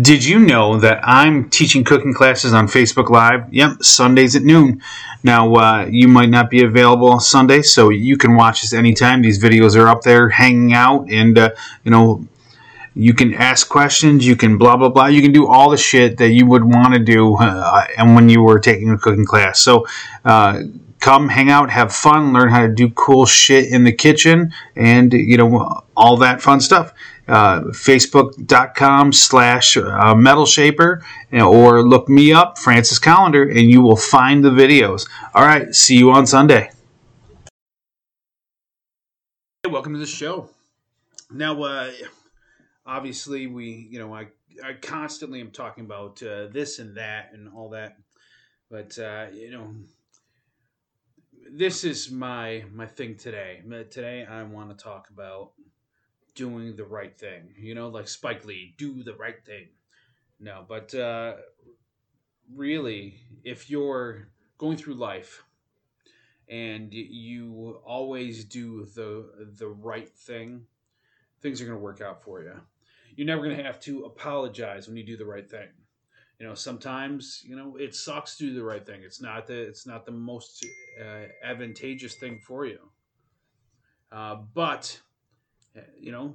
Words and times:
Did 0.00 0.24
you 0.24 0.38
know 0.38 0.78
that 0.78 1.00
I'm 1.02 1.50
teaching 1.50 1.82
cooking 1.82 2.14
classes 2.14 2.54
on 2.54 2.68
Facebook 2.68 3.10
Live? 3.10 3.52
Yep, 3.52 3.82
Sundays 3.82 4.36
at 4.36 4.42
noon. 4.42 4.80
Now, 5.24 5.52
uh, 5.54 5.86
you 5.90 6.06
might 6.06 6.30
not 6.30 6.48
be 6.48 6.62
available 6.62 7.10
on 7.10 7.20
Sunday, 7.20 7.62
so 7.62 7.88
you 7.88 8.16
can 8.16 8.36
watch 8.36 8.62
us 8.62 8.72
anytime. 8.72 9.20
These 9.20 9.42
videos 9.42 9.76
are 9.76 9.88
up 9.88 10.02
there 10.02 10.28
hanging 10.28 10.72
out, 10.72 11.10
and, 11.10 11.36
uh, 11.36 11.50
you 11.82 11.90
know, 11.90 12.24
you 12.94 13.14
can 13.14 13.34
ask 13.34 13.68
questions, 13.68 14.24
you 14.24 14.36
can 14.36 14.58
blah, 14.58 14.76
blah, 14.76 14.90
blah. 14.90 15.06
You 15.06 15.22
can 15.22 15.32
do 15.32 15.48
all 15.48 15.70
the 15.70 15.76
shit 15.76 16.18
that 16.18 16.30
you 16.30 16.46
would 16.46 16.64
want 16.64 16.94
to 16.94 17.00
do 17.00 17.34
uh, 17.36 17.84
and 17.98 18.14
when 18.14 18.28
you 18.28 18.42
were 18.42 18.60
taking 18.60 18.90
a 18.90 18.98
cooking 18.98 19.26
class. 19.26 19.60
So, 19.60 19.86
uh, 20.24 20.62
come 21.00 21.28
hang 21.28 21.50
out, 21.50 21.68
have 21.70 21.92
fun, 21.92 22.32
learn 22.32 22.48
how 22.48 22.60
to 22.60 22.68
do 22.68 22.90
cool 22.90 23.26
shit 23.26 23.72
in 23.72 23.84
the 23.84 23.92
kitchen, 23.92 24.52
and, 24.76 25.12
you 25.12 25.36
know, 25.36 25.82
all 25.96 26.16
that 26.18 26.40
fun 26.40 26.60
stuff 26.60 26.92
uh, 27.30 27.62
facebook.com 27.70 29.12
slash 29.12 29.76
uh, 29.76 30.14
metal 30.14 30.46
shaper 30.46 31.02
or 31.32 31.82
look 31.82 32.08
me 32.08 32.32
up 32.32 32.58
francis 32.58 32.98
collender 32.98 33.48
and 33.48 33.70
you 33.70 33.80
will 33.80 33.96
find 33.96 34.44
the 34.44 34.50
videos. 34.50 35.08
All 35.34 35.44
right 35.44 35.74
see 35.74 35.96
you 35.96 36.10
on 36.10 36.26
sunday. 36.26 36.70
Hey, 39.62 39.70
welcome 39.70 39.92
to 39.92 39.98
the 39.98 40.06
show. 40.06 40.50
Now 41.30 41.62
uh, 41.62 41.90
obviously 42.84 43.46
we 43.46 43.88
you 43.90 43.98
know 43.98 44.12
i 44.12 44.26
i 44.64 44.72
constantly 44.72 45.40
am 45.40 45.50
talking 45.50 45.84
about 45.84 46.22
uh, 46.22 46.48
this 46.48 46.80
and 46.80 46.96
that 46.96 47.30
and 47.32 47.48
all 47.54 47.70
that 47.70 47.96
but 48.70 48.98
uh, 48.98 49.26
you 49.32 49.50
know 49.50 49.74
this 51.52 51.84
is 51.84 52.10
my 52.10 52.64
my 52.72 52.86
thing 52.86 53.16
today. 53.16 53.60
Today 53.90 54.24
i 54.24 54.42
want 54.42 54.70
to 54.70 54.82
talk 54.82 55.08
about 55.10 55.52
doing 56.34 56.76
the 56.76 56.84
right 56.84 57.16
thing. 57.18 57.54
You 57.58 57.74
know, 57.74 57.88
like 57.88 58.08
Spike 58.08 58.44
Lee, 58.44 58.74
do 58.78 59.02
the 59.02 59.14
right 59.14 59.42
thing. 59.44 59.68
No, 60.38 60.64
but 60.66 60.94
uh, 60.94 61.34
really, 62.54 63.16
if 63.44 63.70
you're 63.70 64.28
going 64.58 64.76
through 64.76 64.94
life 64.94 65.44
and 66.48 66.92
you 66.92 67.80
always 67.84 68.44
do 68.44 68.86
the 68.94 69.48
the 69.58 69.68
right 69.68 70.08
thing, 70.08 70.66
things 71.40 71.60
are 71.60 71.66
going 71.66 71.76
to 71.76 71.82
work 71.82 72.00
out 72.00 72.22
for 72.22 72.42
you. 72.42 72.54
You're 73.16 73.26
never 73.26 73.42
going 73.42 73.56
to 73.56 73.62
have 73.62 73.80
to 73.80 74.04
apologize 74.04 74.86
when 74.86 74.96
you 74.96 75.04
do 75.04 75.16
the 75.16 75.26
right 75.26 75.48
thing. 75.48 75.68
You 76.38 76.46
know, 76.46 76.54
sometimes 76.54 77.42
you 77.44 77.54
know 77.54 77.76
it 77.76 77.94
sucks 77.94 78.36
to 78.38 78.46
do 78.46 78.54
the 78.54 78.64
right 78.64 78.84
thing. 78.84 79.02
It's 79.02 79.20
not 79.20 79.46
the 79.46 79.60
it's 79.60 79.86
not 79.86 80.06
the 80.06 80.12
most 80.12 80.64
uh, 81.00 81.26
advantageous 81.44 82.14
thing 82.14 82.40
for 82.46 82.64
you. 82.64 82.78
Uh, 84.10 84.36
but 84.54 85.00
you 85.98 86.12
know, 86.12 86.34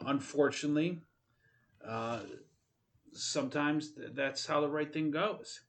unfortunately, 0.00 1.02
uh, 1.86 2.20
sometimes 3.12 3.92
that's 4.14 4.46
how 4.46 4.60
the 4.60 4.68
right 4.68 4.92
thing 4.92 5.10
goes. 5.10 5.60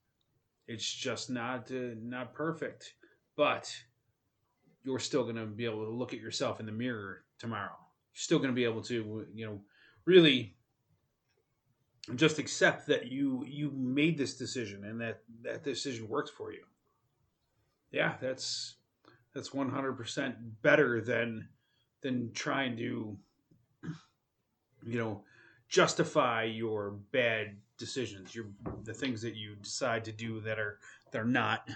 It's 0.66 0.90
just 0.90 1.30
not 1.30 1.70
uh, 1.70 1.94
not 2.00 2.34
perfect, 2.34 2.94
but 3.36 3.74
you're 4.84 4.98
still 4.98 5.24
going 5.24 5.36
to 5.36 5.46
be 5.46 5.64
able 5.64 5.84
to 5.84 5.90
look 5.90 6.12
at 6.12 6.20
yourself 6.20 6.60
in 6.60 6.66
the 6.66 6.72
mirror 6.72 7.24
tomorrow. 7.38 7.76
You're 8.12 8.20
still 8.20 8.38
going 8.38 8.50
to 8.50 8.54
be 8.54 8.64
able 8.64 8.82
to, 8.82 9.26
you 9.34 9.46
know, 9.46 9.60
really 10.04 10.56
just 12.14 12.38
accept 12.38 12.86
that 12.86 13.10
you 13.10 13.44
you 13.46 13.70
made 13.70 14.16
this 14.16 14.36
decision 14.36 14.84
and 14.84 15.00
that 15.00 15.20
that 15.42 15.64
decision 15.64 16.08
works 16.08 16.30
for 16.30 16.52
you. 16.52 16.64
Yeah, 17.90 18.14
that's 18.20 18.76
that's 19.34 19.50
100% 19.50 20.34
better 20.62 21.00
than 21.00 21.48
than 22.00 22.32
trying 22.32 22.76
to 22.76 23.16
you 24.86 24.98
know 24.98 25.22
justify 25.68 26.44
your 26.44 26.92
bad 27.12 27.56
decisions 27.78 28.34
your 28.34 28.46
the 28.84 28.94
things 28.94 29.22
that 29.22 29.34
you 29.36 29.54
decide 29.56 30.04
to 30.04 30.12
do 30.12 30.40
that 30.40 30.58
are 30.58 30.78
that 31.12 31.20
are 31.20 31.24
not 31.24 31.68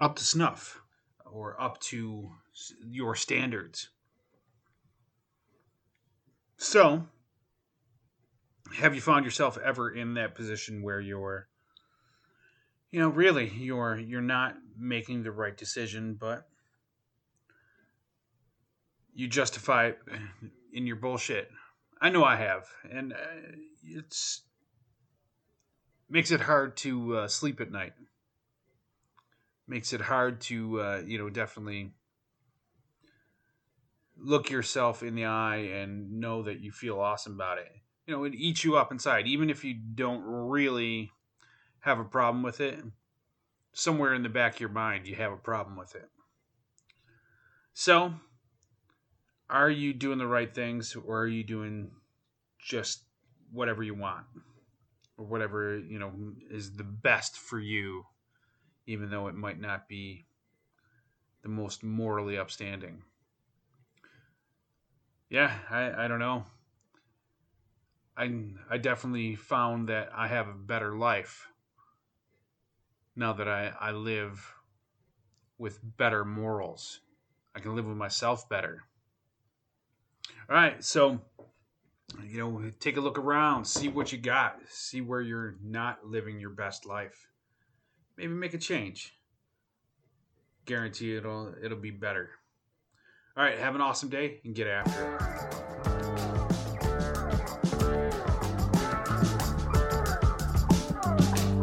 up 0.00 0.16
to 0.16 0.24
snuff 0.24 0.80
or 1.30 1.60
up 1.60 1.80
to 1.80 2.30
your 2.84 3.14
standards. 3.14 3.88
So 6.58 7.06
have 8.74 8.94
you 8.94 9.00
found 9.00 9.24
yourself 9.24 9.58
ever 9.58 9.90
in 9.90 10.14
that 10.14 10.34
position 10.34 10.82
where 10.82 11.00
you're 11.00 11.48
you 12.90 13.00
know 13.00 13.08
really 13.08 13.48
you're 13.48 13.98
you're 13.98 14.20
not 14.20 14.56
making 14.78 15.22
the 15.22 15.32
right 15.32 15.56
decision 15.56 16.14
but 16.14 16.48
you 19.14 19.28
justify 19.28 19.92
in 20.72 20.86
your 20.86 20.96
bullshit. 20.96 21.50
I 22.00 22.10
know 22.10 22.24
I 22.24 22.36
have, 22.36 22.66
and 22.90 23.12
uh, 23.12 23.16
it's 23.84 24.42
makes 26.08 26.30
it 26.30 26.40
hard 26.40 26.76
to 26.78 27.16
uh, 27.18 27.28
sleep 27.28 27.60
at 27.60 27.70
night. 27.70 27.92
Makes 29.68 29.92
it 29.92 30.00
hard 30.00 30.40
to 30.42 30.80
uh, 30.80 31.02
you 31.06 31.18
know 31.18 31.30
definitely 31.30 31.92
look 34.16 34.50
yourself 34.50 35.02
in 35.02 35.14
the 35.14 35.24
eye 35.24 35.56
and 35.56 36.20
know 36.20 36.42
that 36.42 36.60
you 36.60 36.70
feel 36.70 37.00
awesome 37.00 37.34
about 37.34 37.58
it. 37.58 37.68
You 38.06 38.14
know, 38.14 38.24
it 38.24 38.34
eats 38.34 38.64
you 38.64 38.76
up 38.76 38.92
inside, 38.92 39.26
even 39.26 39.50
if 39.50 39.64
you 39.64 39.74
don't 39.74 40.22
really 40.24 41.12
have 41.80 41.98
a 41.98 42.04
problem 42.04 42.42
with 42.42 42.60
it. 42.60 42.82
Somewhere 43.74 44.12
in 44.12 44.22
the 44.22 44.28
back 44.28 44.54
of 44.54 44.60
your 44.60 44.68
mind, 44.68 45.06
you 45.06 45.14
have 45.16 45.32
a 45.32 45.36
problem 45.36 45.76
with 45.76 45.94
it. 45.94 46.10
So 47.72 48.12
are 49.52 49.70
you 49.70 49.92
doing 49.92 50.18
the 50.18 50.26
right 50.26 50.52
things 50.52 50.96
or 50.96 51.20
are 51.20 51.26
you 51.26 51.44
doing 51.44 51.90
just 52.58 53.04
whatever 53.52 53.82
you 53.82 53.94
want? 53.94 54.24
Or 55.18 55.26
whatever 55.26 55.78
you 55.78 55.98
know 55.98 56.10
is 56.50 56.72
the 56.72 56.84
best 56.84 57.36
for 57.36 57.60
you 57.60 58.06
even 58.86 59.10
though 59.10 59.28
it 59.28 59.34
might 59.34 59.60
not 59.60 59.88
be 59.88 60.26
the 61.42 61.50
most 61.50 61.84
morally 61.84 62.38
upstanding? 62.38 63.02
Yeah 65.28 65.52
i, 65.70 66.04
I 66.04 66.08
don't 66.08 66.18
know. 66.18 66.44
I, 68.16 68.30
I 68.70 68.78
definitely 68.78 69.36
found 69.36 69.88
that 69.88 70.10
i 70.14 70.28
have 70.28 70.48
a 70.48 70.54
better 70.54 70.96
life 70.96 71.48
now 73.14 73.34
that 73.34 73.48
I, 73.48 73.72
I 73.78 73.90
live 73.92 74.54
with 75.58 75.78
better 75.98 76.24
morals. 76.24 77.00
I 77.54 77.60
can 77.60 77.76
live 77.76 77.86
with 77.86 77.96
myself 77.96 78.48
better 78.48 78.84
all 80.48 80.56
right, 80.56 80.82
so 80.82 81.20
you 82.24 82.38
know, 82.38 82.70
take 82.80 82.96
a 82.96 83.00
look 83.00 83.18
around, 83.18 83.64
see 83.64 83.88
what 83.88 84.12
you 84.12 84.18
got, 84.18 84.58
see 84.68 85.00
where 85.00 85.20
you're 85.20 85.56
not 85.62 86.04
living 86.04 86.38
your 86.38 86.50
best 86.50 86.86
life. 86.86 87.28
Maybe 88.16 88.32
make 88.32 88.54
a 88.54 88.58
change. 88.58 89.16
Guarantee 90.66 91.16
it'll 91.16 91.54
it'll 91.62 91.78
be 91.78 91.90
better. 91.90 92.30
All 93.36 93.42
right, 93.42 93.58
have 93.58 93.74
an 93.74 93.80
awesome 93.80 94.10
day 94.10 94.40
and 94.44 94.54
get 94.54 94.66
after 94.66 95.16
it. 95.16 95.20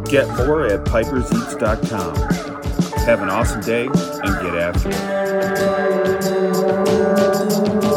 Get 0.09 0.27
more 0.29 0.65
at 0.65 0.83
piperseats.com. 0.85 2.15
Have 3.05 3.21
an 3.21 3.29
awesome 3.29 3.61
day 3.61 3.85
and 3.85 4.41
get 4.41 4.55
after 4.55 4.89
it. 7.83 7.88